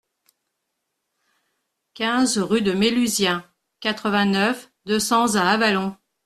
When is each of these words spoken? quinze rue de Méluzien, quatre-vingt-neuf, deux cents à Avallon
quinze 1.93 2.39
rue 2.39 2.63
de 2.63 2.71
Méluzien, 2.73 3.45
quatre-vingt-neuf, 3.81 4.71
deux 4.85 4.99
cents 4.99 5.35
à 5.35 5.43
Avallon 5.43 5.95